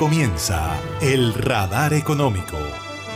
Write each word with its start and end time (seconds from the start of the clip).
comienza 0.00 0.80
El 1.02 1.34
Radar 1.34 1.92
Económico. 1.92 2.56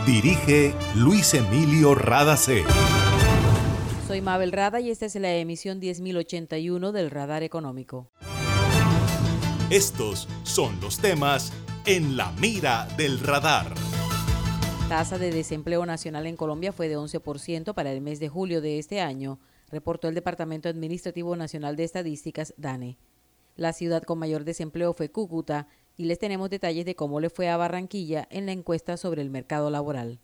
Dirige 0.04 0.74
Luis 0.94 1.32
Emilio 1.32 1.94
Radacé. 1.94 2.62
Soy 4.06 4.20
Mabel 4.20 4.52
Rada 4.52 4.80
y 4.80 4.90
esta 4.90 5.06
es 5.06 5.14
la 5.14 5.34
emisión 5.34 5.80
10081 5.80 6.92
del 6.92 7.10
Radar 7.10 7.42
Económico. 7.42 8.10
Estos 9.70 10.28
son 10.42 10.78
los 10.82 10.98
temas 10.98 11.54
en 11.86 12.18
la 12.18 12.32
mira 12.32 12.86
del 12.98 13.18
radar. 13.18 13.72
Tasa 14.90 15.16
de 15.16 15.32
desempleo 15.32 15.86
nacional 15.86 16.26
en 16.26 16.36
Colombia 16.36 16.74
fue 16.74 16.88
de 16.88 16.98
11% 16.98 17.72
para 17.72 17.92
el 17.92 18.02
mes 18.02 18.20
de 18.20 18.28
julio 18.28 18.60
de 18.60 18.78
este 18.78 19.00
año, 19.00 19.40
reportó 19.70 20.08
el 20.08 20.14
Departamento 20.14 20.68
Administrativo 20.68 21.34
Nacional 21.34 21.76
de 21.76 21.84
Estadísticas, 21.84 22.52
DANE. 22.58 22.98
La 23.56 23.72
ciudad 23.72 24.02
con 24.02 24.18
mayor 24.18 24.44
desempleo 24.44 24.94
fue 24.94 25.10
Cúcuta 25.10 25.68
y 25.96 26.04
les 26.04 26.18
tenemos 26.18 26.50
detalles 26.50 26.84
de 26.84 26.96
cómo 26.96 27.20
le 27.20 27.30
fue 27.30 27.48
a 27.48 27.56
Barranquilla 27.56 28.26
en 28.30 28.46
la 28.46 28.52
encuesta 28.52 28.96
sobre 28.96 29.22
el 29.22 29.30
mercado 29.30 29.70
laboral. 29.70 30.18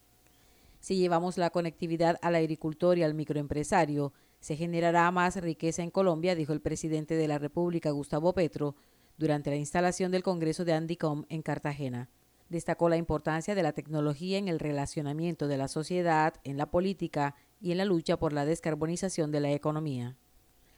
Si 0.80 0.97
llevamos 0.97 1.37
la 1.38 1.51
conectividad 1.51 2.19
al 2.23 2.34
agricultor 2.34 2.98
y 2.98 3.02
al 3.02 3.15
microempresario, 3.15 4.12
se 4.41 4.56
generará 4.56 5.11
más 5.11 5.37
riqueza 5.37 5.83
en 5.83 5.91
Colombia, 5.91 6.34
dijo 6.34 6.52
el 6.52 6.62
presidente 6.62 7.14
de 7.14 7.28
la 7.28 7.38
República, 7.38 7.91
Gustavo 7.91 8.33
Petro, 8.33 8.75
durante 9.19 9.51
la 9.51 9.56
instalación 9.56 10.11
del 10.11 10.23
Congreso 10.23 10.64
de 10.64 10.73
Andicom 10.73 11.25
en 11.28 11.42
Cartagena. 11.42 12.09
Destacó 12.48 12.89
la 12.89 12.97
importancia 12.97 13.55
de 13.55 13.62
la 13.62 13.73
tecnología 13.73 14.39
en 14.39 14.48
el 14.48 14.59
relacionamiento 14.59 15.47
de 15.47 15.59
la 15.59 15.69
sociedad, 15.69 16.34
en 16.42 16.56
la 16.56 16.70
política 16.70 17.37
y 17.61 17.70
en 17.70 17.78
la 17.78 17.84
lucha 17.84 18.16
por 18.16 18.33
la 18.33 18.47
descarbonización 18.47 19.30
de 19.30 19.41
la 19.41 19.52
economía. 19.52 20.16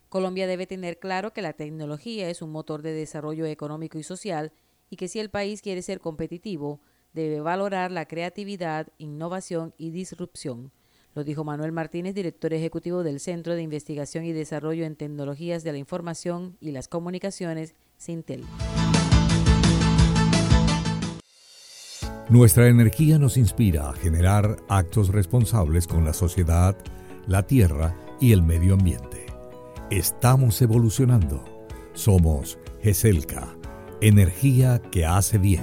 Colombia 0.09 0.47
debe 0.47 0.66
tener 0.66 0.98
claro 0.98 1.33
que 1.33 1.41
la 1.41 1.55
tecnología 1.55 2.28
es 2.28 2.42
un 2.42 2.50
motor 2.50 2.83
de 2.83 2.92
desarrollo 2.92 3.47
económico 3.47 3.98
y 3.98 4.02
social 4.02 4.52
y 4.92 4.96
que 4.96 5.09
si 5.09 5.20
el 5.20 5.30
país 5.30 5.62
quiere 5.62 5.80
ser 5.80 6.01
competitivo, 6.01 6.78
debe 7.14 7.41
valorar 7.41 7.91
la 7.91 8.05
creatividad, 8.05 8.89
innovación 8.98 9.72
y 9.78 9.91
disrupción. 9.91 10.70
Lo 11.14 11.25
dijo 11.25 11.44
Manuel 11.44 11.72
Martínez, 11.72 12.14
director 12.14 12.53
ejecutivo 12.53 13.03
del 13.03 13.19
Centro 13.19 13.55
de 13.55 13.62
Investigación 13.62 14.27
y 14.27 14.33
Desarrollo 14.33 14.84
en 14.84 14.97
Tecnologías 14.97 15.64
de 15.64 15.72
la 15.72 15.78
Información 15.78 16.58
y 16.61 16.72
las 16.72 16.89
Comunicaciones, 16.89 17.75
Sintel. 17.97 18.44
Nuestra 22.28 22.69
energía 22.69 23.19
nos 23.19 23.38
inspira 23.38 23.88
a 23.88 23.94
generar 23.94 24.59
actos 24.69 25.09
responsables 25.09 25.86
con 25.86 26.05
la 26.05 26.12
sociedad, 26.12 26.77
la 27.27 27.47
tierra 27.47 27.97
y 28.20 28.33
el 28.33 28.42
medio 28.42 28.75
ambiente. 28.75 29.25
Estamos 29.91 30.61
evolucionando. 30.61 31.42
Somos 31.94 32.59
GESELCA 32.83 33.61
Energía 34.03 34.83
que 34.91 35.06
hace 35.06 35.39
bien. 35.39 35.62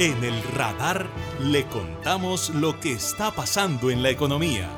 En 0.00 0.22
el 0.22 0.40
radar 0.54 1.08
le 1.42 1.66
contamos 1.66 2.50
lo 2.50 2.78
que 2.78 2.92
está 2.92 3.32
pasando 3.32 3.90
en 3.90 4.00
la 4.00 4.10
economía. 4.10 4.68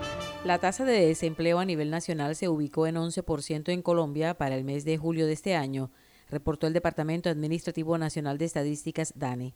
La 0.45 0.57
tasa 0.57 0.87
de 0.87 1.09
desempleo 1.09 1.59
a 1.59 1.67
nivel 1.67 1.91
nacional 1.91 2.35
se 2.37 2.49
ubicó 2.49 2.87
en 2.87 2.95
11% 2.95 3.69
en 3.69 3.83
Colombia 3.83 4.33
para 4.33 4.55
el 4.55 4.65
mes 4.65 4.87
de 4.87 4.97
julio 4.97 5.27
de 5.27 5.35
este 5.35 5.55
año, 5.55 5.91
reportó 6.31 6.67
el 6.67 6.73
Departamento 6.73 7.29
Administrativo 7.29 7.99
Nacional 7.99 8.39
de 8.39 8.47
Estadísticas 8.47 9.13
DANE. 9.15 9.53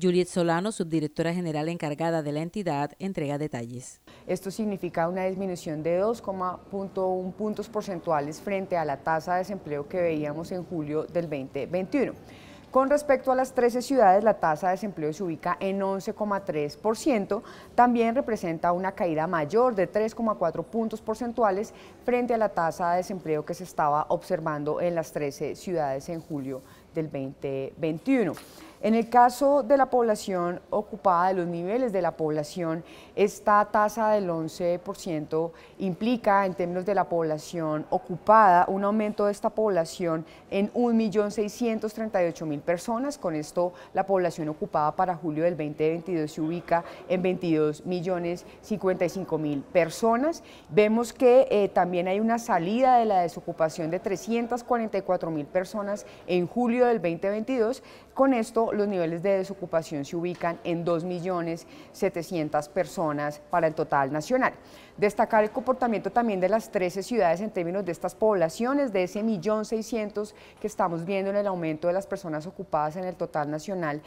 Juliet 0.00 0.28
Solano, 0.28 0.70
subdirectora 0.70 1.34
general 1.34 1.68
encargada 1.68 2.22
de 2.22 2.30
la 2.30 2.42
entidad, 2.42 2.92
entrega 3.00 3.36
detalles. 3.36 4.00
Esto 4.28 4.52
significa 4.52 5.08
una 5.08 5.24
disminución 5.24 5.82
de 5.82 6.00
2,1 6.00 7.32
puntos 7.34 7.68
porcentuales 7.68 8.40
frente 8.40 8.76
a 8.76 8.84
la 8.84 8.98
tasa 8.98 9.32
de 9.32 9.38
desempleo 9.40 9.88
que 9.88 10.00
veíamos 10.00 10.52
en 10.52 10.62
julio 10.62 11.02
del 11.02 11.28
2021. 11.28 12.12
Con 12.70 12.88
respecto 12.88 13.32
a 13.32 13.34
las 13.34 13.52
13 13.52 13.82
ciudades, 13.82 14.22
la 14.22 14.34
tasa 14.34 14.68
de 14.68 14.74
desempleo 14.74 15.12
se 15.12 15.24
ubica 15.24 15.56
en 15.58 15.80
11,3%. 15.80 17.42
También 17.74 18.14
representa 18.14 18.70
una 18.70 18.92
caída 18.92 19.26
mayor 19.26 19.74
de 19.74 19.90
3,4 19.90 20.62
puntos 20.62 21.00
porcentuales 21.00 21.74
frente 22.04 22.32
a 22.32 22.38
la 22.38 22.50
tasa 22.50 22.92
de 22.92 22.98
desempleo 22.98 23.44
que 23.44 23.54
se 23.54 23.64
estaba 23.64 24.06
observando 24.08 24.80
en 24.80 24.94
las 24.94 25.10
13 25.10 25.56
ciudades 25.56 26.08
en 26.10 26.20
julio 26.20 26.62
del 26.94 27.10
2021. 27.10 28.34
En 28.82 28.94
el 28.94 29.10
caso 29.10 29.62
de 29.62 29.76
la 29.76 29.90
población 29.90 30.62
ocupada, 30.70 31.28
de 31.28 31.34
los 31.34 31.46
niveles 31.46 31.92
de 31.92 32.00
la 32.00 32.16
población, 32.16 32.82
esta 33.14 33.62
tasa 33.66 34.12
del 34.12 34.30
11% 34.30 35.50
implica 35.80 36.46
en 36.46 36.54
términos 36.54 36.86
de 36.86 36.94
la 36.94 37.04
población 37.04 37.84
ocupada 37.90 38.64
un 38.68 38.82
aumento 38.84 39.26
de 39.26 39.32
esta 39.32 39.50
población 39.50 40.24
en 40.50 40.72
1.638.000 40.72 42.62
personas. 42.62 43.18
Con 43.18 43.34
esto 43.34 43.74
la 43.92 44.06
población 44.06 44.48
ocupada 44.48 44.96
para 44.96 45.14
julio 45.14 45.44
del 45.44 45.58
2022 45.58 46.32
se 46.32 46.40
ubica 46.40 46.82
en 47.06 47.22
22.055.000 47.22 49.62
personas. 49.62 50.42
Vemos 50.70 51.12
que 51.12 51.46
eh, 51.50 51.68
también 51.68 52.08
hay 52.08 52.18
una 52.18 52.38
salida 52.38 52.96
de 52.96 53.04
la 53.04 53.20
desocupación 53.20 53.90
de 53.90 54.02
344.000 54.02 55.44
personas 55.44 56.06
en 56.26 56.46
julio 56.46 56.86
del 56.86 57.02
2022. 57.02 57.82
Con 58.20 58.34
esto 58.34 58.70
los 58.74 58.86
niveles 58.86 59.22
de 59.22 59.38
desocupación 59.38 60.04
se 60.04 60.14
ubican 60.14 60.60
en 60.62 60.84
2.700.000 60.84 62.68
personas 62.68 63.40
para 63.48 63.66
el 63.66 63.74
total 63.74 64.12
nacional. 64.12 64.52
Destacar 64.98 65.42
el 65.42 65.50
comportamiento 65.50 66.12
también 66.12 66.38
de 66.38 66.50
las 66.50 66.70
13 66.70 67.02
ciudades 67.02 67.40
en 67.40 67.50
términos 67.50 67.82
de 67.86 67.92
estas 67.92 68.14
poblaciones, 68.14 68.92
de 68.92 69.04
ese 69.04 69.22
millón 69.22 69.64
seiscientos 69.64 70.34
que 70.60 70.66
estamos 70.66 71.06
viendo 71.06 71.30
en 71.30 71.36
el 71.36 71.46
aumento 71.46 71.88
de 71.88 71.94
las 71.94 72.06
personas 72.06 72.46
ocupadas 72.46 72.96
en 72.96 73.04
el 73.04 73.16
total 73.16 73.50
nacional, 73.50 74.02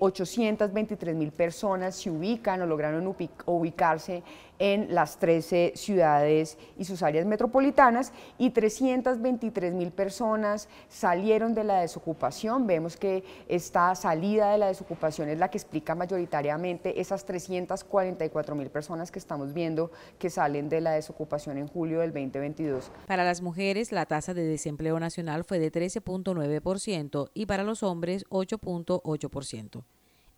823 0.00 1.14
eh, 1.14 1.18
mil 1.18 1.32
personas 1.32 1.96
se 1.96 2.08
ubican 2.08 2.62
o 2.62 2.66
lograron 2.66 3.14
ubicarse 3.44 4.22
en 4.62 4.94
las 4.94 5.18
13 5.18 5.72
ciudades 5.74 6.56
y 6.78 6.84
sus 6.84 7.02
áreas 7.02 7.26
metropolitanas 7.26 8.12
y 8.38 8.50
323 8.50 9.74
mil 9.74 9.90
personas 9.90 10.68
salieron 10.88 11.52
de 11.52 11.64
la 11.64 11.80
desocupación. 11.80 12.66
Vemos 12.68 12.96
que 12.96 13.24
esta 13.48 13.94
salida 13.94 14.52
de 14.52 14.58
la 14.58 14.68
desocupación 14.68 15.28
es 15.28 15.38
la 15.38 15.50
que 15.50 15.58
explica 15.58 15.94
mayoritariamente 15.94 17.00
esas 17.00 17.24
344 17.24 18.54
mil 18.54 18.70
personas 18.70 19.10
que 19.10 19.18
estamos 19.18 19.52
viendo 19.52 19.90
que 20.18 20.30
salen 20.30 20.68
de 20.68 20.80
la 20.80 20.92
desocupación 20.92 21.58
en 21.58 21.68
julio 21.68 22.00
del 22.00 22.12
2022. 22.12 22.90
Para 23.06 23.24
las 23.24 23.42
mujeres, 23.42 23.92
la 23.92 24.06
tasa 24.06 24.34
de 24.34 24.44
desempleo 24.44 24.98
nacional 25.00 25.44
fue 25.44 25.58
de 25.58 25.72
13.9% 25.72 27.30
y 27.34 27.46
para 27.46 27.62
los 27.62 27.82
hombres 27.82 28.24
8.8%. 28.30 29.84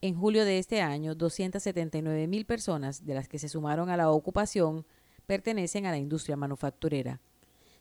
En 0.00 0.14
julio 0.14 0.44
de 0.44 0.58
este 0.58 0.82
año, 0.82 1.14
279 1.14 2.26
mil 2.26 2.44
personas, 2.44 3.06
de 3.06 3.14
las 3.14 3.26
que 3.28 3.38
se 3.38 3.48
sumaron 3.48 3.88
a 3.88 3.96
la 3.96 4.10
ocupación, 4.10 4.84
pertenecen 5.26 5.86
a 5.86 5.90
la 5.90 5.98
industria 5.98 6.36
manufacturera. 6.36 7.20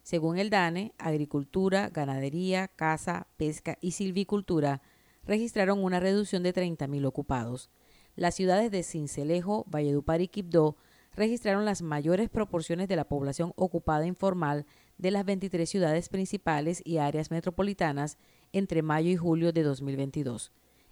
Según 0.04 0.38
el 0.38 0.50
DANE, 0.50 0.94
agricultura, 0.98 1.90
ganadería, 1.90 2.68
caza, 2.68 3.28
pesca 3.38 3.78
y 3.82 3.92
silvicultura 3.92 4.82
registraron 5.26 5.84
una 5.84 6.00
reducción 6.00 6.44
de 6.44 6.54
30.000 6.54 7.06
ocupados. 7.06 7.70
Las 8.16 8.36
ciudades 8.36 8.72
de 8.72 8.84
Cincelejo, 8.84 9.66
Valledupar 9.68 10.22
y 10.22 10.28
Quibdó 10.28 10.78
registraron 11.16 11.66
las 11.66 11.82
mayores 11.82 12.30
proporciones 12.30 12.88
de 12.88 12.96
la 12.96 13.08
población 13.08 13.54
ocupada 13.56 14.06
informal 14.06 14.66
de 14.98 15.12
las 15.12 15.26
23 15.26 15.70
ciudades 15.70 16.10
principales 16.10 16.82
y 16.86 16.98
áreas 16.98 17.32
metropolitanas 17.32 18.18
entre 18.52 18.82
mayo 18.82 19.10
y 19.10 19.16
julio 19.16 19.52
de 19.52 19.64
2022. 19.64 20.52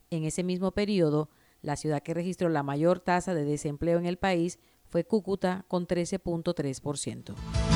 En 0.09 0.23
ese 0.23 0.43
mismo 0.43 0.71
periodo, 0.71 1.29
La 1.63 1.75
ciudad 1.75 2.01
que 2.01 2.15
registró 2.15 2.49
la 2.49 2.63
mayor 2.63 2.99
tasa 2.99 3.35
de 3.35 3.45
desempleo 3.45 3.99
en 3.99 4.07
el 4.07 4.17
país 4.17 4.57
fue 4.87 5.03
Cúcuta 5.03 5.63
con 5.67 5.87
13.3%. 5.87 7.70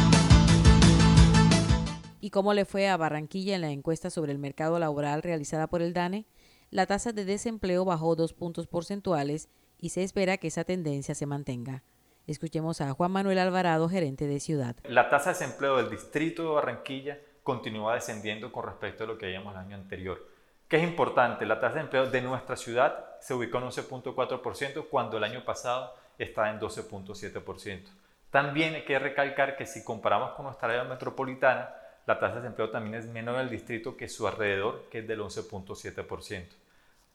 ¿Y 2.26 2.32
cómo 2.32 2.56
le 2.56 2.66
fue 2.66 2.90
a 2.90 2.98
Barranquilla 2.98 3.54
en 3.54 3.62
la 3.62 3.70
encuesta 3.70 4.10
sobre 4.10 4.32
el 4.32 4.40
mercado 4.40 4.80
laboral 4.80 5.22
realizada 5.22 5.68
por 5.68 5.84
el 5.84 5.94
DANE? 5.94 6.26
La 6.72 6.88
tasa 6.88 7.12
de 7.12 7.24
desempleo 7.24 7.86
bajó 7.86 8.16
dos 8.16 8.34
puntos 8.34 8.66
porcentuales 8.66 9.48
y 9.78 9.90
se 9.90 10.02
espera 10.02 10.38
que 10.38 10.48
esa 10.48 10.64
tendencia 10.64 11.14
se 11.14 11.28
mantenga. 11.28 11.84
Escuchemos 12.26 12.82
a 12.82 12.92
Juan 12.94 13.12
Manuel 13.12 13.38
Alvarado, 13.38 13.88
gerente 13.90 14.26
de 14.26 14.40
ciudad. 14.40 14.76
La 14.86 15.12
tasa 15.12 15.34
de 15.34 15.38
desempleo 15.38 15.78
del 15.78 15.92
distrito 15.92 16.42
de 16.42 16.50
Barranquilla 16.50 17.20
continúa 17.44 17.94
descendiendo 17.94 18.52
con 18.52 18.66
respecto 18.66 19.04
a 19.04 19.08
lo 19.08 19.20
que 19.20 19.28
habíamos 19.28 19.54
el 19.54 19.60
año 19.60 19.76
anterior. 19.76 20.28
¿Qué 20.68 20.78
es 20.78 20.84
importante? 20.84 21.46
La 21.46 21.60
tasa 21.60 21.76
de 21.76 21.82
empleo 21.82 22.10
de 22.10 22.22
nuestra 22.24 22.56
ciudad 22.56 23.06
se 23.20 23.36
ubicó 23.36 23.60
en 23.60 23.66
11.4% 23.66 24.88
cuando 24.90 25.18
el 25.18 25.24
año 25.26 25.46
pasado 25.46 25.94
estaba 26.18 26.50
en 26.50 26.60
12.7%. 26.60 27.84
También 28.32 28.74
hay 28.74 28.84
que 28.84 28.98
recalcar 28.98 29.58
que 29.58 29.68
si 29.68 29.84
comparamos 29.84 30.32
con 30.32 30.46
nuestra 30.46 30.70
área 30.70 30.86
metropolitana, 30.86 31.70
la 32.06 32.20
tasa 32.20 32.36
de 32.36 32.42
desempleo 32.42 32.70
también 32.70 32.96
es 32.96 33.08
menor 33.08 33.36
en 33.36 33.42
el 33.42 33.50
distrito 33.50 33.98
que 33.98 34.08
su 34.08 34.28
alrededor, 34.28 34.86
que 34.92 35.00
es 35.00 35.08
del 35.08 35.22
11.7%. 35.22 36.48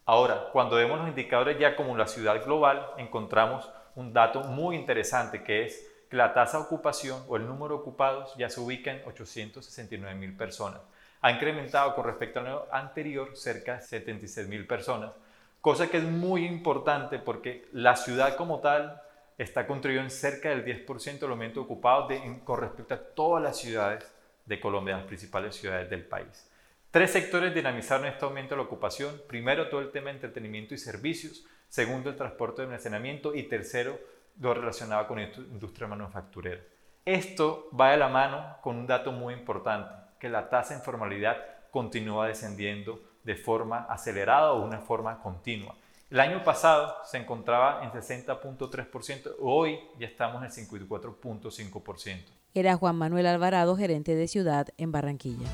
Ahora, 0.05 0.49
cuando 0.53 0.77
vemos 0.77 0.99
los 0.99 1.09
indicadores 1.09 1.59
ya 1.59 1.77
como 1.77 1.97
la 1.97 2.07
ciudad 2.07 2.45
global, 2.45 2.85
encontramos 2.97 3.71
un 3.95 4.13
dato 4.13 4.43
muy 4.43 4.77
interesante 4.77 5.45
que 5.45 5.65
es 5.65 5.87
que 6.09 6.17
la 6.17 6.35
tasa 6.35 6.59
de 6.59 6.65
ocupación 6.65 7.23
o 7.29 7.37
el 7.37 7.47
número 7.47 7.77
de 7.77 7.81
ocupados 7.83 8.35
ya 8.37 8.51
se 8.51 8.61
ubica 8.61 8.91
en 8.91 9.03
869 9.07 10.19
mil 10.19 10.37
personas. 10.37 10.81
Ha 11.23 11.31
incrementado 11.31 11.95
con 11.95 12.05
respecto 12.07 12.41
al 12.41 12.47
año 12.47 12.63
anterior 12.73 13.37
cerca 13.37 13.77
de 13.77 13.83
76 13.83 14.49
mil 14.49 14.67
personas, 14.67 15.13
cosa 15.61 15.87
que 15.87 15.99
es 15.99 16.05
muy 16.05 16.47
importante 16.47 17.19
porque 17.21 17.69
la 17.73 17.95
ciudad 17.95 18.37
como 18.37 18.59
tal 18.59 19.01
está 19.39 19.67
contribuyendo 19.67 20.13
en 20.13 20.19
cerca 20.19 20.49
del 20.49 20.65
10% 20.65 21.21
del 21.21 21.31
aumento 21.31 21.61
ocupado 21.61 22.09
de, 22.09 22.41
con 22.43 22.61
respecto 22.61 22.95
a 22.95 22.99
todas 22.99 23.43
las 23.43 23.59
ciudades 23.59 24.05
de 24.47 24.61
Colombia, 24.61 24.97
las 24.97 25.07
principales 25.07 25.57
ciudades 25.57 25.89
del 25.91 26.05
país. 26.05 26.49
Tres 26.91 27.13
sectores 27.13 27.55
dinamizaron 27.55 28.07
este 28.07 28.25
aumento 28.25 28.55
de 28.55 28.57
la 28.57 28.67
ocupación. 28.67 29.23
Primero, 29.29 29.69
todo 29.69 29.81
el 29.81 29.93
tema 29.93 30.07
de 30.07 30.17
entretenimiento 30.17 30.75
y 30.75 30.79
servicios. 30.79 31.47
Segundo, 31.69 32.11
el 32.11 32.17
transporte 32.17 32.63
de 32.63 32.67
almacenamiento. 32.67 33.35
Y 33.35 33.45
tercero, 33.45 33.99
lo 34.41 34.55
relacionado 34.55 35.07
con 35.07 35.19
la 35.19 35.29
industria 35.29 35.87
manufacturera. 35.87 36.61
Esto 37.05 37.71
va 37.79 37.93
de 37.93 37.97
la 37.97 38.09
mano 38.09 38.57
con 38.61 38.77
un 38.77 38.87
dato 38.87 39.13
muy 39.13 39.35
importante, 39.35 39.95
que 40.19 40.29
la 40.29 40.49
tasa 40.49 40.75
de 40.75 40.81
informalidad 40.81 41.37
continúa 41.71 42.27
descendiendo 42.27 43.01
de 43.23 43.37
forma 43.37 43.87
acelerada 43.89 44.53
o 44.53 44.61
de 44.61 44.67
una 44.67 44.81
forma 44.81 45.23
continua. 45.23 45.75
El 46.11 46.19
año 46.19 46.43
pasado 46.43 46.97
se 47.05 47.19
encontraba 47.19 47.85
en 47.85 47.91
60.3%, 47.93 49.37
hoy 49.39 49.79
ya 49.97 50.09
estamos 50.09 50.43
en 50.43 50.67
54.5%. 50.67 52.25
Era 52.53 52.77
Juan 52.77 52.97
Manuel 52.97 53.27
Alvarado, 53.27 53.77
gerente 53.77 54.17
de 54.17 54.27
ciudad 54.27 54.67
en 54.77 54.91
Barranquilla. 54.91 55.47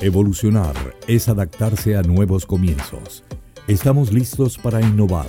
Evolucionar 0.00 0.74
es 1.06 1.28
adaptarse 1.28 1.98
a 1.98 2.02
nuevos 2.02 2.46
comienzos. 2.46 3.24
Estamos 3.68 4.10
listos 4.10 4.56
para 4.56 4.80
innovar, 4.80 5.28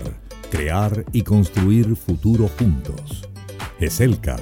crear 0.52 1.04
y 1.12 1.24
construir 1.24 1.98
futuro 1.98 2.48
juntos. 2.58 3.28
GESELCA 3.78 4.38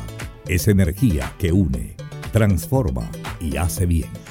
es 0.48 0.68
energía 0.68 1.34
que 1.40 1.52
une, 1.52 1.96
transforma 2.32 3.10
y 3.40 3.58
hace 3.58 3.88
bien. 3.88 4.31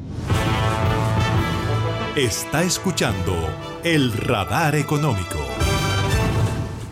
Está 2.15 2.63
escuchando 2.63 3.33
el 3.83 4.11
radar 4.11 4.75
económico. 4.75 5.39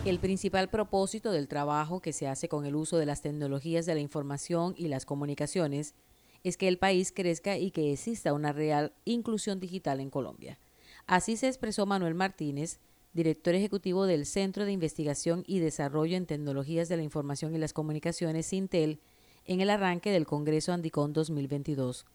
El 0.04 0.18
principal 0.18 0.70
propósito 0.70 1.30
del 1.30 1.46
trabajo 1.46 2.00
que 2.00 2.12
se 2.12 2.26
hace 2.26 2.48
con 2.48 2.64
el 2.64 2.74
uso 2.74 2.96
de 2.96 3.06
las 3.06 3.20
tecnologías 3.20 3.84
de 3.84 3.94
la 3.94 4.00
información 4.00 4.74
y 4.78 4.88
las 4.88 5.04
comunicaciones 5.04 5.94
es 6.42 6.56
que 6.56 6.68
el 6.68 6.78
país 6.78 7.12
crezca 7.12 7.58
y 7.58 7.70
que 7.70 7.92
exista 7.92 8.32
una 8.32 8.52
real 8.52 8.94
inclusión 9.04 9.60
digital 9.60 10.00
en 10.00 10.08
Colombia. 10.10 10.58
Así 11.06 11.36
se 11.36 11.48
expresó 11.48 11.86
Manuel 11.86 12.14
Martínez, 12.14 12.80
director 13.12 13.54
ejecutivo 13.54 14.06
del 14.06 14.24
Centro 14.26 14.64
de 14.64 14.72
Investigación 14.72 15.44
y 15.46 15.58
Desarrollo 15.58 16.16
en 16.16 16.26
Tecnologías 16.26 16.88
de 16.88 16.96
la 16.96 17.02
Información 17.02 17.54
y 17.54 17.58
las 17.58 17.72
Comunicaciones, 17.72 18.46
Sintel, 18.46 19.00
en 19.44 19.60
el 19.60 19.70
arranque 19.70 20.10
del 20.10 20.26
Congreso 20.26 20.72
Andicón 20.72 21.12
2022. 21.12 22.06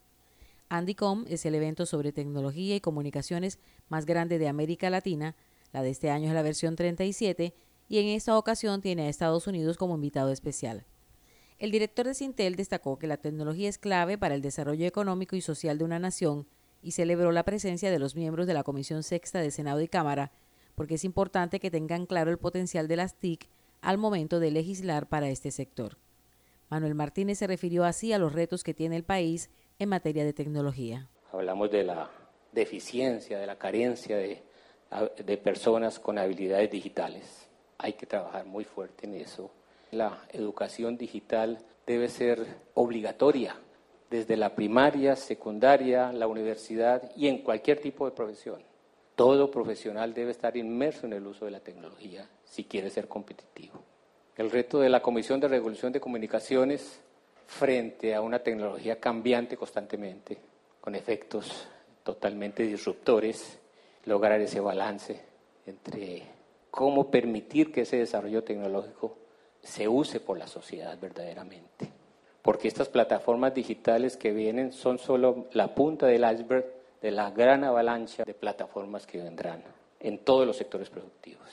Andicom 0.70 1.26
es 1.28 1.46
el 1.46 1.56
evento 1.56 1.86
sobre 1.86 2.12
tecnología 2.12 2.76
y 2.76 2.82
comunicaciones 2.82 3.60
más 3.88 4.06
grande 4.06 4.40
de 4.40 4.48
América 4.48 4.90
Latina. 4.90 5.36
La 5.72 5.82
de 5.84 5.90
este 5.90 6.10
año 6.10 6.28
es 6.28 6.34
la 6.34 6.42
versión 6.42 6.76
37 6.76 7.54
y 7.88 8.00
en 8.00 8.08
esta 8.08 8.38
ocasión 8.38 8.82
tiene 8.82 9.04
a 9.04 9.10
Estados 9.10 9.48
Unidos 9.48 9.78
como 9.78 9.96
invitado 9.96 10.32
especial. 10.32 10.86
El 11.60 11.72
director 11.72 12.06
de 12.06 12.14
Sintel 12.14 12.56
destacó 12.56 12.98
que 12.98 13.08
la 13.08 13.18
tecnología 13.18 13.70
es 13.70 13.78
clave 13.78 14.18
para 14.18 14.36
el 14.36 14.42
desarrollo 14.42 14.86
económico 14.86 15.36
y 15.36 15.42
social 15.42 15.78
de 15.78 15.86
una 15.86 16.00
nación 16.00 16.48
y 16.82 16.92
celebró 16.92 17.32
la 17.32 17.44
presencia 17.44 17.92
de 17.92 18.00
los 18.00 18.16
miembros 18.16 18.48
de 18.48 18.54
la 18.54 18.64
Comisión 18.64 19.04
Sexta 19.04 19.40
de 19.40 19.52
Senado 19.52 19.82
y 19.82 19.88
Cámara, 19.88 20.32
porque 20.76 20.96
es 20.96 21.06
importante 21.06 21.60
que 21.60 21.72
tengan 21.72 22.06
claro 22.06 22.32
el 22.32 22.38
potencial 22.38 22.88
de 22.88 22.98
las 22.98 23.16
TIC 23.16 23.48
al 23.82 23.98
momento 23.98 24.40
de 24.40 24.52
legislar 24.52 25.08
para 25.08 25.30
este 25.30 25.52
sector. 25.52 25.98
Manuel 26.70 26.96
Martínez 26.96 27.38
se 27.38 27.48
refirió 27.48 27.86
así 27.86 28.12
a 28.12 28.20
los 28.20 28.34
retos 28.34 28.64
que 28.64 28.74
tiene 28.74 28.98
el 28.98 29.04
país 29.04 29.50
en 29.80 29.90
materia 29.90 30.24
de 30.24 30.34
tecnología. 30.34 31.10
Hablamos 31.32 31.72
de 31.72 31.84
la 31.84 32.10
deficiencia, 32.52 33.40
de 33.40 33.46
la 33.46 33.58
carencia 33.58 34.18
de, 34.18 34.44
de 35.24 35.38
personas 35.38 36.00
con 36.00 36.18
habilidades 36.18 36.72
digitales. 36.72 37.48
Hay 37.78 37.94
que 37.94 38.06
trabajar 38.06 38.46
muy 38.46 38.64
fuerte 38.64 39.06
en 39.06 39.16
eso. 39.16 39.52
La 39.92 40.26
educación 40.32 40.98
digital 40.98 41.60
debe 41.86 42.08
ser 42.08 42.46
obligatoria 42.74 43.56
desde 44.10 44.38
la 44.38 44.56
primaria, 44.56 45.16
secundaria, 45.16 46.12
la 46.12 46.28
universidad 46.28 47.12
y 47.16 47.28
en 47.28 47.40
cualquier 47.40 47.82
tipo 47.82 48.06
de 48.06 48.12
profesión. 48.12 48.62
Todo 49.16 49.50
profesional 49.50 50.14
debe 50.14 50.32
estar 50.32 50.56
inmerso 50.58 51.06
en 51.06 51.14
el 51.14 51.26
uso 51.26 51.46
de 51.46 51.52
la 51.52 51.60
tecnología 51.60 52.28
si 52.44 52.66
quiere 52.66 52.90
ser 52.90 53.08
competitivo. 53.08 53.82
El 54.36 54.52
reto 54.52 54.80
de 54.80 54.90
la 54.90 55.02
Comisión 55.02 55.40
de 55.40 55.48
Regulación 55.48 55.94
de 55.94 56.02
Comunicaciones 56.02 57.02
frente 57.48 58.14
a 58.16 58.22
una 58.22 58.40
tecnología 58.40 59.00
cambiante 59.00 59.58
constantemente, 59.58 60.38
con 60.82 60.96
efectos 60.96 61.68
totalmente 62.04 62.64
disruptores, 62.64 63.60
lograr 64.06 64.40
ese 64.42 64.60
balance 64.60 65.20
entre 65.66 66.24
cómo 66.70 67.10
permitir 67.10 67.72
que 67.72 67.82
ese 67.82 67.98
desarrollo 67.98 68.44
tecnológico 68.44 69.18
se 69.62 69.88
use 69.88 70.20
por 70.20 70.38
la 70.38 70.48
sociedad 70.48 70.98
verdaderamente. 71.00 71.90
Porque 72.42 72.68
estas 72.68 72.90
plataformas 72.90 73.56
digitales 73.56 74.18
que 74.18 74.32
vienen 74.32 74.72
son 74.72 75.00
solo 75.00 75.48
la 75.54 75.74
punta 75.74 76.06
del 76.06 76.24
iceberg 76.32 76.66
de 77.02 77.12
la 77.12 77.32
gran 77.32 77.64
avalancha 77.64 78.24
de 78.24 78.36
plataformas 78.36 79.08
que 79.08 79.22
vendrán 79.22 79.64
en 80.00 80.20
todos 80.20 80.46
los 80.46 80.58
sectores 80.58 80.90
productivos. 80.90 81.50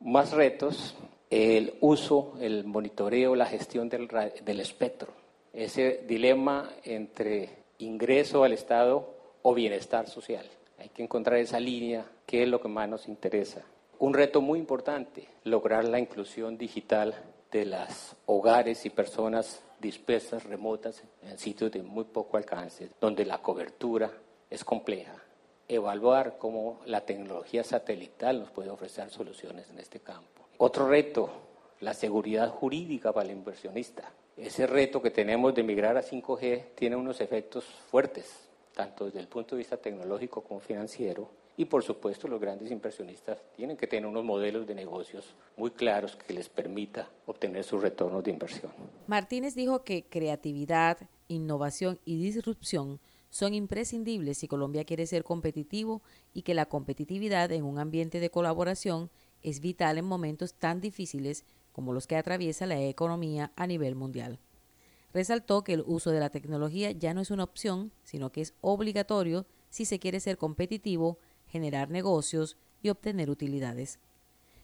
Más 0.00 0.32
retos, 0.32 0.96
el 1.30 1.74
uso, 1.80 2.34
el 2.40 2.64
monitoreo, 2.64 3.36
la 3.36 3.46
gestión 3.46 3.88
del, 3.88 4.08
del 4.44 4.60
espectro 4.60 5.23
ese 5.54 6.02
dilema 6.06 6.70
entre 6.84 7.50
ingreso 7.78 8.44
al 8.44 8.52
Estado 8.52 9.14
o 9.42 9.54
bienestar 9.54 10.08
social. 10.08 10.46
Hay 10.78 10.88
que 10.88 11.02
encontrar 11.02 11.38
esa 11.38 11.60
línea, 11.60 12.06
qué 12.26 12.42
es 12.42 12.48
lo 12.48 12.60
que 12.60 12.68
más 12.68 12.88
nos 12.88 13.08
interesa. 13.08 13.62
Un 13.98 14.14
reto 14.14 14.40
muy 14.40 14.58
importante, 14.58 15.28
lograr 15.44 15.84
la 15.84 15.98
inclusión 15.98 16.58
digital 16.58 17.14
de 17.52 17.64
las 17.64 18.16
hogares 18.26 18.84
y 18.84 18.90
personas 18.90 19.62
dispersas, 19.80 20.44
remotas, 20.44 21.02
en 21.22 21.38
sitios 21.38 21.70
de 21.70 21.82
muy 21.82 22.04
poco 22.04 22.36
alcance, 22.36 22.90
donde 23.00 23.24
la 23.24 23.40
cobertura 23.40 24.10
es 24.50 24.64
compleja. 24.64 25.14
Evaluar 25.68 26.36
cómo 26.38 26.80
la 26.86 27.02
tecnología 27.02 27.62
satelital 27.62 28.40
nos 28.40 28.50
puede 28.50 28.70
ofrecer 28.70 29.10
soluciones 29.10 29.70
en 29.70 29.78
este 29.78 30.00
campo. 30.00 30.48
Otro 30.58 30.88
reto, 30.88 31.30
la 31.80 31.94
seguridad 31.94 32.50
jurídica 32.50 33.12
para 33.12 33.26
el 33.26 33.36
inversionista. 33.36 34.10
Ese 34.36 34.66
reto 34.66 35.00
que 35.00 35.10
tenemos 35.10 35.54
de 35.54 35.62
migrar 35.62 35.96
a 35.96 36.02
5G 36.02 36.74
tiene 36.74 36.96
unos 36.96 37.20
efectos 37.20 37.64
fuertes, 37.90 38.48
tanto 38.74 39.04
desde 39.04 39.20
el 39.20 39.28
punto 39.28 39.54
de 39.54 39.60
vista 39.60 39.76
tecnológico 39.76 40.42
como 40.42 40.58
financiero, 40.58 41.30
y 41.56 41.66
por 41.66 41.84
supuesto 41.84 42.26
los 42.26 42.40
grandes 42.40 42.72
inversionistas 42.72 43.38
tienen 43.54 43.76
que 43.76 43.86
tener 43.86 44.06
unos 44.06 44.24
modelos 44.24 44.66
de 44.66 44.74
negocios 44.74 45.36
muy 45.56 45.70
claros 45.70 46.16
que 46.16 46.34
les 46.34 46.48
permita 46.48 47.08
obtener 47.26 47.62
sus 47.62 47.80
retornos 47.80 48.24
de 48.24 48.32
inversión. 48.32 48.72
Martínez 49.06 49.54
dijo 49.54 49.84
que 49.84 50.04
creatividad, 50.04 50.98
innovación 51.28 52.00
y 52.04 52.20
disrupción 52.20 52.98
son 53.30 53.54
imprescindibles 53.54 54.38
si 54.38 54.48
Colombia 54.48 54.84
quiere 54.84 55.06
ser 55.06 55.22
competitivo 55.22 56.02
y 56.32 56.42
que 56.42 56.54
la 56.54 56.66
competitividad 56.66 57.52
en 57.52 57.64
un 57.64 57.78
ambiente 57.78 58.18
de 58.18 58.30
colaboración 58.30 59.10
es 59.42 59.60
vital 59.60 59.98
en 59.98 60.06
momentos 60.06 60.54
tan 60.54 60.80
difíciles 60.80 61.44
como 61.74 61.92
los 61.92 62.06
que 62.06 62.16
atraviesa 62.16 62.66
la 62.66 62.80
economía 62.80 63.52
a 63.56 63.66
nivel 63.66 63.96
mundial. 63.96 64.38
Resaltó 65.12 65.64
que 65.64 65.74
el 65.74 65.82
uso 65.84 66.12
de 66.12 66.20
la 66.20 66.30
tecnología 66.30 66.92
ya 66.92 67.12
no 67.12 67.20
es 67.20 67.32
una 67.32 67.44
opción, 67.44 67.92
sino 68.04 68.30
que 68.30 68.40
es 68.40 68.54
obligatorio 68.60 69.44
si 69.70 69.84
se 69.84 69.98
quiere 69.98 70.20
ser 70.20 70.38
competitivo 70.38 71.18
generar 71.48 71.90
negocios 71.90 72.56
y 72.80 72.90
obtener 72.90 73.28
utilidades. 73.28 73.98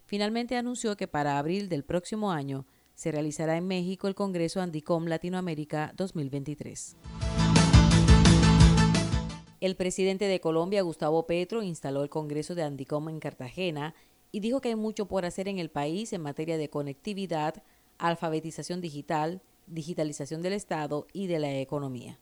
Finalmente 0.06 0.56
anunció 0.56 0.96
que 0.96 1.08
para 1.08 1.38
abril 1.38 1.68
del 1.68 1.84
próximo 1.84 2.30
año 2.30 2.64
se 2.94 3.10
realizará 3.10 3.56
en 3.56 3.66
México 3.66 4.06
el 4.06 4.14
Congreso 4.14 4.60
Andicom 4.60 5.06
Latinoamérica 5.06 5.92
2023. 5.96 6.96
El 9.60 9.76
presidente 9.76 10.24
de 10.24 10.40
Colombia, 10.40 10.82
Gustavo 10.82 11.26
Petro, 11.26 11.62
instaló 11.62 12.02
el 12.02 12.08
Congreso 12.08 12.54
de 12.54 12.62
Andicom 12.62 13.08
en 13.08 13.20
Cartagena 13.20 13.94
y 14.32 14.40
dijo 14.40 14.60
que 14.60 14.68
hay 14.68 14.76
mucho 14.76 15.06
por 15.06 15.24
hacer 15.24 15.48
en 15.48 15.58
el 15.58 15.70
país 15.70 16.12
en 16.12 16.22
materia 16.22 16.58
de 16.58 16.70
conectividad, 16.70 17.62
alfabetización 17.98 18.80
digital, 18.80 19.42
digitalización 19.66 20.42
del 20.42 20.54
Estado 20.54 21.06
y 21.12 21.26
de 21.26 21.38
la 21.38 21.52
economía. 21.58 22.18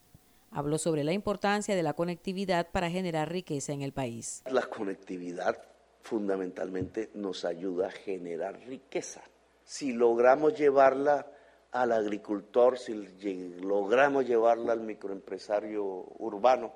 Habló 0.50 0.78
sobre 0.78 1.04
la 1.04 1.12
importancia 1.12 1.76
de 1.76 1.82
la 1.82 1.92
conectividad 1.92 2.70
para 2.70 2.90
generar 2.90 3.30
riqueza 3.30 3.72
en 3.72 3.82
el 3.82 3.92
país. 3.92 4.42
La 4.50 4.62
conectividad 4.62 5.62
fundamentalmente 6.02 7.10
nos 7.14 7.44
ayuda 7.44 7.88
a 7.88 7.90
generar 7.90 8.58
riqueza. 8.66 9.22
Si 9.64 9.92
logramos 9.92 10.58
llevarla 10.58 11.26
al 11.72 11.92
agricultor, 11.92 12.78
si 12.78 12.94
logramos 13.60 14.26
llevarla 14.26 14.72
al 14.72 14.80
microempresario 14.80 15.84
urbano, 16.18 16.72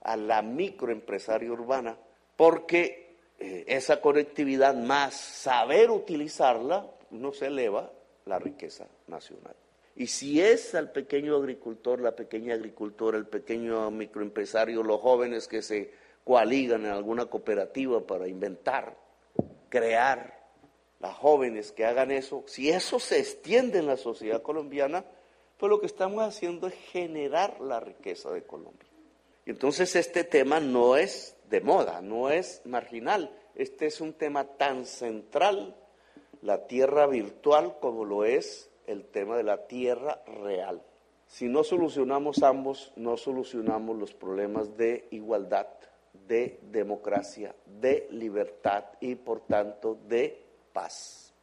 a 0.00 0.16
la 0.16 0.42
microempresaria 0.42 1.52
urbana, 1.52 1.96
porque 2.36 3.01
eh, 3.42 3.64
esa 3.66 4.00
conectividad 4.00 4.74
más 4.74 5.14
saber 5.14 5.90
utilizarla 5.90 6.86
nos 7.10 7.42
eleva 7.42 7.92
la 8.24 8.38
riqueza 8.38 8.86
nacional. 9.06 9.54
Y 9.94 10.06
si 10.06 10.40
es 10.40 10.74
al 10.74 10.90
pequeño 10.90 11.36
agricultor, 11.36 12.00
la 12.00 12.16
pequeña 12.16 12.54
agricultora, 12.54 13.18
el 13.18 13.26
pequeño 13.26 13.90
microempresario, 13.90 14.82
los 14.82 15.00
jóvenes 15.00 15.48
que 15.48 15.60
se 15.60 15.92
coaligan 16.24 16.86
en 16.86 16.92
alguna 16.92 17.26
cooperativa 17.26 18.06
para 18.06 18.26
inventar, 18.26 18.96
crear, 19.68 20.40
las 21.00 21.16
jóvenes 21.16 21.72
que 21.72 21.84
hagan 21.84 22.12
eso, 22.12 22.44
si 22.46 22.70
eso 22.70 23.00
se 23.00 23.18
extiende 23.18 23.80
en 23.80 23.86
la 23.86 23.96
sociedad 23.96 24.40
colombiana, 24.40 25.04
pues 25.58 25.68
lo 25.68 25.80
que 25.80 25.86
estamos 25.86 26.22
haciendo 26.22 26.68
es 26.68 26.74
generar 26.74 27.60
la 27.60 27.80
riqueza 27.80 28.30
de 28.30 28.44
Colombia. 28.44 28.88
Y 29.44 29.50
entonces 29.50 29.96
este 29.96 30.22
tema 30.22 30.60
no 30.60 30.96
es 30.96 31.36
de 31.52 31.60
moda, 31.60 32.00
no 32.00 32.30
es 32.30 32.62
marginal, 32.64 33.30
este 33.54 33.84
es 33.84 34.00
un 34.00 34.14
tema 34.14 34.44
tan 34.44 34.86
central, 34.86 35.76
la 36.40 36.66
tierra 36.66 37.06
virtual 37.06 37.76
como 37.78 38.06
lo 38.06 38.24
es 38.24 38.70
el 38.86 39.04
tema 39.04 39.36
de 39.36 39.42
la 39.42 39.66
tierra 39.66 40.22
real. 40.26 40.82
Si 41.26 41.48
no 41.48 41.62
solucionamos 41.62 42.42
ambos, 42.42 42.92
no 42.96 43.18
solucionamos 43.18 43.98
los 43.98 44.14
problemas 44.14 44.78
de 44.78 45.08
igualdad, 45.10 45.66
de 46.26 46.58
democracia, 46.62 47.54
de 47.66 48.08
libertad 48.10 48.84
y 49.00 49.14
por 49.14 49.42
tanto 49.42 49.98
de 50.08 50.42
paz. 50.72 51.34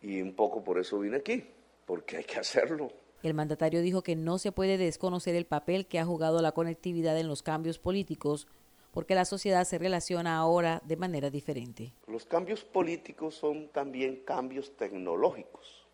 Y 0.00 0.22
un 0.22 0.34
poco 0.34 0.62
por 0.62 0.78
eso 0.78 1.00
vine 1.00 1.16
aquí, 1.16 1.44
porque 1.84 2.18
hay 2.18 2.24
que 2.24 2.38
hacerlo. 2.38 2.92
El 3.24 3.34
mandatario 3.34 3.82
dijo 3.82 4.02
que 4.02 4.14
no 4.14 4.38
se 4.38 4.52
puede 4.52 4.78
desconocer 4.78 5.34
el 5.34 5.46
papel 5.46 5.86
que 5.86 5.98
ha 5.98 6.04
jugado 6.04 6.40
la 6.42 6.52
conectividad 6.52 7.18
en 7.18 7.26
los 7.26 7.42
cambios 7.42 7.80
políticos, 7.80 8.46
porque 8.92 9.14
la 9.14 9.24
sociedad 9.24 9.64
se 9.64 9.78
relaciona 9.78 10.36
ahora 10.36 10.80
de 10.84 10.96
manera 10.96 11.30
diferente. 11.30 11.94
Los 12.06 12.26
cambios 12.26 12.62
políticos 12.62 13.34
son 13.34 13.68
también 13.68 14.22
cambios 14.24 14.76
tecnológicos. 14.76 15.86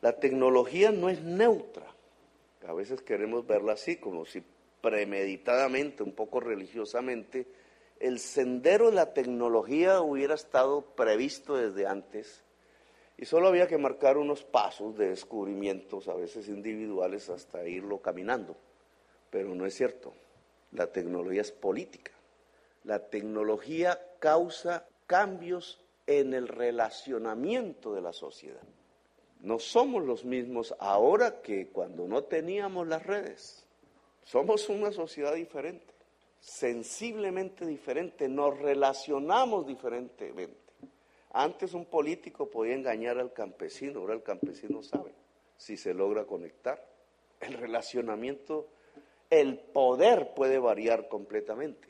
La 0.00 0.18
tecnología 0.18 0.92
no 0.92 1.08
es 1.08 1.22
neutra. 1.22 1.86
A 2.68 2.74
veces 2.74 3.02
queremos 3.02 3.46
verla 3.46 3.72
así, 3.72 3.96
como 3.96 4.24
si 4.24 4.42
premeditadamente, 4.80 6.02
un 6.02 6.12
poco 6.12 6.40
religiosamente, 6.40 7.46
el 7.98 8.18
sendero 8.18 8.90
de 8.90 8.96
la 8.96 9.14
tecnología 9.14 10.00
hubiera 10.00 10.34
estado 10.34 10.82
previsto 10.96 11.56
desde 11.56 11.86
antes 11.86 12.42
y 13.16 13.24
solo 13.24 13.46
había 13.46 13.68
que 13.68 13.78
marcar 13.78 14.18
unos 14.18 14.42
pasos 14.42 14.98
de 14.98 15.10
descubrimientos, 15.10 16.08
a 16.08 16.14
veces 16.14 16.48
individuales, 16.48 17.30
hasta 17.30 17.66
irlo 17.68 18.02
caminando. 18.02 18.56
Pero 19.30 19.54
no 19.54 19.64
es 19.64 19.74
cierto. 19.74 20.12
La 20.72 20.86
tecnología 20.88 21.42
es 21.42 21.52
política. 21.52 22.12
La 22.84 22.98
tecnología 22.98 24.00
causa 24.18 24.86
cambios 25.06 25.80
en 26.06 26.34
el 26.34 26.48
relacionamiento 26.48 27.94
de 27.94 28.00
la 28.00 28.12
sociedad. 28.12 28.62
No 29.40 29.58
somos 29.58 30.04
los 30.04 30.24
mismos 30.24 30.74
ahora 30.78 31.42
que 31.42 31.68
cuando 31.68 32.06
no 32.06 32.24
teníamos 32.24 32.86
las 32.86 33.04
redes. 33.04 33.66
Somos 34.24 34.68
una 34.68 34.92
sociedad 34.92 35.34
diferente, 35.34 35.92
sensiblemente 36.40 37.66
diferente, 37.66 38.28
nos 38.28 38.58
relacionamos 38.58 39.66
diferentemente. 39.66 40.56
Antes 41.32 41.74
un 41.74 41.86
político 41.86 42.48
podía 42.48 42.74
engañar 42.74 43.18
al 43.18 43.32
campesino, 43.32 44.00
ahora 44.00 44.14
el 44.14 44.22
campesino 44.22 44.82
sabe 44.82 45.12
si 45.56 45.76
se 45.76 45.92
logra 45.94 46.24
conectar. 46.24 46.86
El 47.40 47.54
relacionamiento, 47.54 48.68
el 49.32 49.58
poder 49.58 50.34
puede 50.34 50.58
variar 50.58 51.08
completamente. 51.08 51.88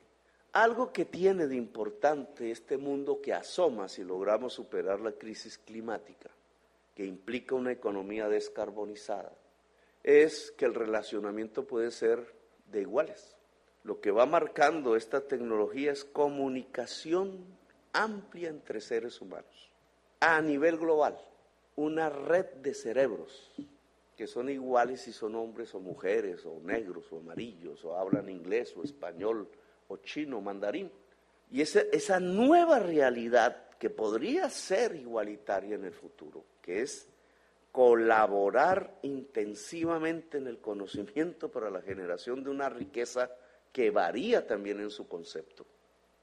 Algo 0.52 0.92
que 0.92 1.04
tiene 1.04 1.48
de 1.48 1.56
importante 1.56 2.52
este 2.52 2.78
mundo 2.78 3.20
que 3.20 3.34
asoma 3.34 3.88
si 3.88 4.04
logramos 4.04 4.52
superar 4.52 5.00
la 5.00 5.10
crisis 5.10 5.58
climática 5.58 6.30
que 6.94 7.04
implica 7.04 7.56
una 7.56 7.72
economía 7.72 8.28
descarbonizada, 8.28 9.32
es 10.04 10.52
que 10.52 10.66
el 10.66 10.74
relacionamiento 10.74 11.66
puede 11.66 11.90
ser 11.90 12.32
de 12.66 12.82
iguales. 12.82 13.36
Lo 13.82 14.00
que 14.00 14.12
va 14.12 14.24
marcando 14.24 14.94
esta 14.94 15.22
tecnología 15.22 15.90
es 15.90 16.04
comunicación 16.04 17.44
amplia 17.92 18.50
entre 18.50 18.80
seres 18.80 19.20
humanos, 19.20 19.72
a 20.20 20.40
nivel 20.40 20.78
global, 20.78 21.18
una 21.74 22.08
red 22.08 22.46
de 22.62 22.72
cerebros 22.72 23.52
que 24.22 24.28
son 24.28 24.48
iguales 24.50 25.00
si 25.00 25.12
son 25.12 25.34
hombres 25.34 25.74
o 25.74 25.80
mujeres, 25.80 26.46
o 26.46 26.60
negros 26.62 27.10
o 27.10 27.18
amarillos, 27.18 27.84
o 27.84 27.98
hablan 27.98 28.28
inglés 28.28 28.72
o 28.76 28.84
español, 28.84 29.48
o 29.88 29.96
chino, 29.96 30.38
o 30.38 30.40
mandarín. 30.40 30.92
Y 31.50 31.60
esa, 31.60 31.80
esa 31.90 32.20
nueva 32.20 32.78
realidad 32.78 33.70
que 33.80 33.90
podría 33.90 34.48
ser 34.48 34.94
igualitaria 34.94 35.74
en 35.74 35.86
el 35.86 35.92
futuro, 35.92 36.44
que 36.62 36.82
es 36.82 37.08
colaborar 37.72 39.00
intensivamente 39.02 40.38
en 40.38 40.46
el 40.46 40.60
conocimiento 40.60 41.50
para 41.50 41.68
la 41.68 41.82
generación 41.82 42.44
de 42.44 42.50
una 42.50 42.68
riqueza 42.68 43.28
que 43.72 43.90
varía 43.90 44.46
también 44.46 44.78
en 44.78 44.90
su 44.90 45.08
concepto. 45.08 45.66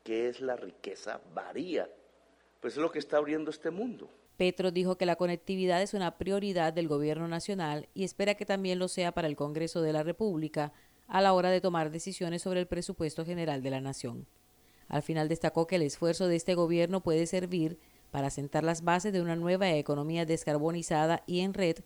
¿Qué 0.05 0.29
es 0.29 0.39
la 0.39 0.55
riqueza? 0.55 1.19
Varía. 1.33 1.89
Pues 2.61 2.75
es 2.75 2.79
lo 2.79 2.93
que 2.93 2.99
está 2.99 3.17
abriendo 3.17 3.51
este 3.51 3.71
mundo. 3.71 4.09
Petro 4.39 4.71
dijo 4.71 4.95
que 4.95 5.05
la 5.05 5.17
conectividad 5.17 5.81
es 5.81 5.93
una 5.93 6.17
prioridad 6.17 6.71
del 6.71 6.87
gobierno 6.87 7.27
nacional 7.27 7.89
y 7.93 8.05
espera 8.05 8.35
que 8.35 8.45
también 8.45 8.79
lo 8.79 8.87
sea 8.87 9.11
para 9.11 9.27
el 9.27 9.35
Congreso 9.35 9.81
de 9.81 9.91
la 9.91 10.01
República 10.01 10.71
a 11.09 11.19
la 11.19 11.33
hora 11.33 11.49
de 11.49 11.59
tomar 11.59 11.91
decisiones 11.91 12.43
sobre 12.43 12.61
el 12.61 12.65
presupuesto 12.65 13.25
general 13.25 13.61
de 13.61 13.69
la 13.69 13.81
nación. 13.81 14.27
Al 14.87 15.03
final 15.03 15.27
destacó 15.27 15.67
que 15.67 15.75
el 15.75 15.81
esfuerzo 15.81 16.29
de 16.29 16.37
este 16.37 16.55
gobierno 16.55 17.01
puede 17.01 17.27
servir 17.27 17.79
para 18.11 18.29
sentar 18.29 18.63
las 18.63 18.85
bases 18.85 19.11
de 19.11 19.21
una 19.21 19.35
nueva 19.35 19.71
economía 19.71 20.25
descarbonizada 20.25 21.21
y 21.27 21.41
en 21.41 21.53
red 21.53 21.79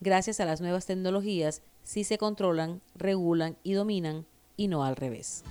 gracias 0.00 0.40
a 0.40 0.46
las 0.46 0.62
nuevas 0.62 0.86
tecnologías 0.86 1.60
si 1.82 2.04
se 2.04 2.16
controlan, 2.16 2.80
regulan 2.94 3.58
y 3.62 3.74
dominan 3.74 4.24
y 4.56 4.68
no 4.68 4.82
al 4.82 4.96
revés. 4.96 5.44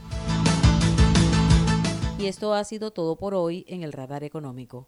Y 2.18 2.26
esto 2.26 2.56
ha 2.56 2.64
sido 2.64 2.90
todo 2.90 3.16
por 3.16 3.36
hoy 3.36 3.64
en 3.68 3.84
el 3.84 3.94
Radar 3.94 4.24
Económico. 4.24 4.88